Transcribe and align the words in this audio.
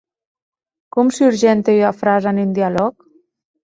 Com 0.95 1.13
surgente 1.19 1.79
ua 1.83 1.95
frasa 2.01 2.37
en 2.37 2.45
un 2.49 2.61
dialòg? 2.61 3.11